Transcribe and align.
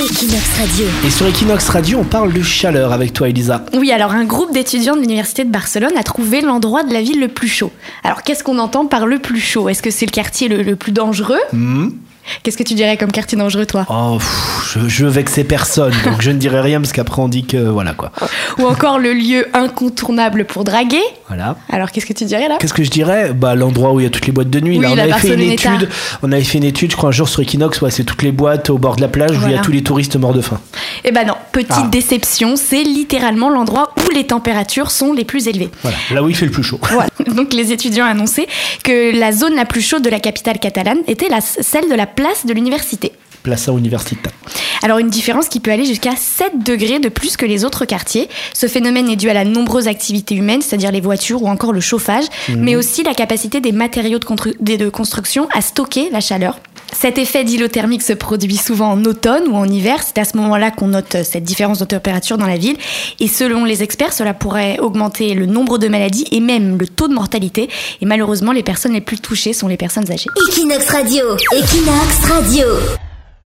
Equinox 0.00 0.58
Radio. 0.58 0.86
Et 1.06 1.10
sur 1.10 1.26
Equinox 1.28 1.68
Radio, 1.68 1.98
on 2.00 2.04
parle 2.04 2.32
de 2.32 2.42
chaleur 2.42 2.92
avec 2.92 3.12
toi, 3.12 3.28
Elisa. 3.28 3.64
Oui, 3.72 3.92
alors 3.92 4.10
un 4.10 4.24
groupe 4.24 4.52
d'étudiants 4.52 4.96
de 4.96 5.00
l'Université 5.00 5.44
de 5.44 5.50
Barcelone 5.50 5.96
a 5.96 6.02
trouvé 6.02 6.40
l'endroit 6.40 6.82
de 6.82 6.92
la 6.92 7.00
ville 7.00 7.20
le 7.20 7.28
plus 7.28 7.46
chaud. 7.46 7.70
Alors 8.02 8.22
qu'est-ce 8.22 8.42
qu'on 8.42 8.58
entend 8.58 8.86
par 8.86 9.06
le 9.06 9.20
plus 9.20 9.38
chaud? 9.38 9.68
Est-ce 9.68 9.80
que 9.82 9.90
c'est 9.90 10.06
le 10.06 10.10
quartier 10.10 10.48
le, 10.48 10.62
le 10.62 10.74
plus 10.74 10.90
dangereux? 10.90 11.38
Hmm 11.52 11.90
Qu'est-ce 12.42 12.56
que 12.56 12.62
tu 12.62 12.74
dirais 12.74 12.96
comme 12.96 13.12
quartier 13.12 13.36
dangereux, 13.38 13.66
toi 13.66 13.86
Oh, 13.88 14.16
pff, 14.18 14.72
je, 14.74 14.88
je 14.88 15.04
veux 15.04 15.10
vexer 15.10 15.44
personne, 15.44 15.92
donc 16.04 16.20
je 16.22 16.30
ne 16.30 16.38
dirai 16.38 16.60
rien 16.60 16.80
parce 16.80 16.92
qu'après 16.92 17.20
on 17.22 17.28
dit 17.28 17.44
que 17.44 17.56
voilà 17.56 17.92
quoi. 17.94 18.10
Ou 18.58 18.66
encore 18.66 18.98
le 18.98 19.12
lieu 19.12 19.46
incontournable 19.54 20.44
pour 20.46 20.64
draguer 20.64 21.02
Voilà. 21.28 21.56
Alors 21.70 21.90
qu'est-ce 21.90 22.06
que 22.06 22.12
tu 22.12 22.24
dirais 22.24 22.48
là 22.48 22.56
Qu'est-ce 22.60 22.74
que 22.74 22.84
je 22.84 22.90
dirais 22.90 23.32
Bah 23.34 23.54
l'endroit 23.54 23.92
où 23.92 24.00
il 24.00 24.04
y 24.04 24.06
a 24.06 24.10
toutes 24.10 24.26
les 24.26 24.32
boîtes 24.32 24.50
de 24.50 24.60
nuit. 24.60 24.78
Oui, 24.78 24.84
Là, 24.84 24.90
on 24.92 24.94
la 24.96 25.02
avait 25.04 25.12
fait 25.14 25.34
une 25.34 25.40
étude. 25.50 25.88
On 26.22 26.32
avait 26.32 26.42
fait 26.44 26.58
une 26.58 26.64
étude, 26.64 26.90
je 26.90 26.96
crois, 26.96 27.10
un 27.10 27.12
jour 27.12 27.28
sur 27.28 27.40
Equinox. 27.42 27.80
Ouais, 27.82 27.90
c'est 27.90 28.04
toutes 28.04 28.22
les 28.22 28.32
boîtes 28.32 28.70
au 28.70 28.78
bord 28.78 28.96
de 28.96 29.00
la 29.02 29.08
plage 29.08 29.32
où 29.38 29.42
il 29.46 29.52
y 29.52 29.56
a 29.56 29.60
tous 29.60 29.72
les 29.72 29.82
touristes 29.82 30.16
morts 30.16 30.34
de 30.34 30.40
faim. 30.40 30.60
Eh 31.06 31.12
ben 31.12 31.26
non, 31.26 31.34
petite 31.52 31.70
Ah. 31.70 31.88
déception, 31.90 32.56
c'est 32.56 32.82
littéralement 32.82 33.50
l'endroit 33.50 33.92
où 33.98 34.10
les 34.14 34.26
températures 34.26 34.90
sont 34.90 35.12
les 35.12 35.24
plus 35.24 35.48
élevées. 35.48 35.70
Voilà, 35.82 35.96
là 36.12 36.22
où 36.22 36.28
il 36.30 36.34
fait 36.34 36.46
le 36.46 36.50
plus 36.52 36.62
chaud. 36.62 36.80
Voilà. 36.90 37.10
Donc 37.28 37.52
les 37.52 37.72
étudiants 37.72 38.06
annonçaient 38.06 38.46
que 38.82 39.14
la 39.18 39.32
zone 39.32 39.54
la 39.54 39.66
plus 39.66 39.82
chaude 39.82 40.02
de 40.02 40.10
la 40.10 40.20
capitale 40.20 40.58
catalane 40.58 40.98
était 41.06 41.28
la, 41.28 41.40
celle 41.42 41.88
de 41.90 41.94
la 41.94 42.06
place 42.06 42.46
de 42.46 42.54
l'université. 42.54 43.12
Plaza 43.42 43.72
Universita. 43.72 44.30
Alors 44.84 44.98
une 44.98 45.08
différence 45.08 45.48
qui 45.48 45.60
peut 45.60 45.70
aller 45.70 45.86
jusqu'à 45.86 46.14
7 46.14 46.62
degrés 46.62 46.98
de 46.98 47.08
plus 47.08 47.38
que 47.38 47.46
les 47.46 47.64
autres 47.64 47.86
quartiers. 47.86 48.28
Ce 48.52 48.66
phénomène 48.68 49.08
est 49.08 49.16
dû 49.16 49.30
à 49.30 49.34
la 49.34 49.44
nombreuse 49.46 49.88
activité 49.88 50.34
humaine, 50.34 50.60
c'est-à-dire 50.60 50.92
les 50.92 51.00
voitures 51.00 51.42
ou 51.42 51.48
encore 51.48 51.72
le 51.72 51.80
chauffage, 51.80 52.24
mais 52.50 52.76
aussi 52.76 53.02
la 53.02 53.14
capacité 53.14 53.60
des 53.60 53.72
matériaux 53.72 54.18
de, 54.18 54.26
constru- 54.26 54.54
des- 54.60 54.76
de 54.76 54.90
construction 54.90 55.48
à 55.54 55.62
stocker 55.62 56.10
la 56.10 56.20
chaleur. 56.20 56.58
Cet 56.92 57.16
effet 57.16 57.44
d'îlothermique 57.44 58.02
se 58.02 58.12
produit 58.12 58.56
souvent 58.58 58.90
en 58.90 59.02
automne 59.06 59.44
ou 59.48 59.56
en 59.56 59.64
hiver. 59.64 60.00
C'est 60.06 60.18
à 60.18 60.24
ce 60.26 60.36
moment-là 60.36 60.70
qu'on 60.70 60.88
note 60.88 61.16
cette 61.24 61.42
différence 61.44 61.78
de 61.78 61.86
température 61.86 62.36
dans 62.36 62.46
la 62.46 62.58
ville. 62.58 62.76
Et 63.20 63.26
selon 63.26 63.64
les 63.64 63.82
experts, 63.82 64.12
cela 64.12 64.34
pourrait 64.34 64.78
augmenter 64.80 65.32
le 65.32 65.46
nombre 65.46 65.78
de 65.78 65.88
maladies 65.88 66.26
et 66.30 66.40
même 66.40 66.76
le 66.78 66.86
taux 66.86 67.08
de 67.08 67.14
mortalité. 67.14 67.70
Et 68.02 68.06
malheureusement, 68.06 68.52
les 68.52 68.62
personnes 68.62 68.92
les 68.92 69.00
plus 69.00 69.18
touchées 69.18 69.54
sont 69.54 69.66
les 69.66 69.78
personnes 69.78 70.12
âgées. 70.12 70.28
Equinox 70.50 70.90
Radio. 70.90 71.24
Equinox 71.56 72.18
Radio. 72.30 72.66